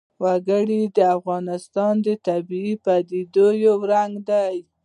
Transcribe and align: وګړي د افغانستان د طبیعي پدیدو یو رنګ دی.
وګړي 0.23 0.81
د 0.97 0.99
افغانستان 1.17 1.93
د 2.05 2.07
طبیعي 2.27 2.75
پدیدو 2.85 3.47
یو 3.65 3.75
رنګ 3.91 4.13
دی. 4.29 4.55